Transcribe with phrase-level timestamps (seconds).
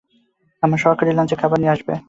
[0.63, 1.93] আমার সহকারী লাঞ্চের খাবার নিয়ে আসবে।